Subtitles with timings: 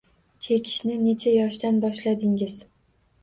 [0.45, 2.57] Chekishni necha yoshdan boshladingiz?